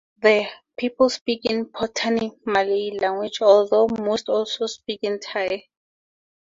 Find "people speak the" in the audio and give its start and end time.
0.77-1.63